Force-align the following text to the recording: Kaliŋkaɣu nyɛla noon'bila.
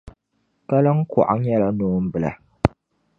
Kaliŋkaɣu 0.69 1.35
nyɛla 1.41 1.69
noon'bila. 1.77 2.31